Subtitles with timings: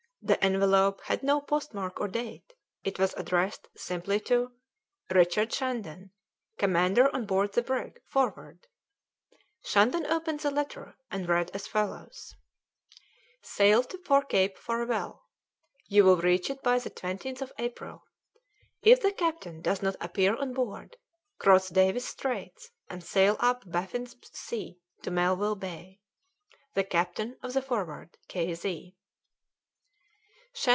[0.23, 2.53] The envelope had no postmark or date;
[2.83, 4.51] it was addressed simply to:
[5.09, 6.11] "RICHARD SHANDON,
[6.59, 8.67] "Commander on board the brig "Forward."
[9.65, 12.35] Shandon opened the letter and read as follows:
[13.41, 15.23] "Sail for Cape Farewell.
[15.87, 18.03] You will reach it by the 20th of April.
[18.83, 20.97] If the captain does not appear on board,
[21.39, 25.99] cross Davis's Straits, and sail up Baffin's Sea to Melville Bay.
[26.75, 28.53] "THE CAPTAIN OF THE 'FORWARD,' "K.
[28.53, 28.95] Z."